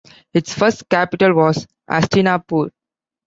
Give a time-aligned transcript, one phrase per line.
[0.33, 2.71] Its first capital was Hastinapur.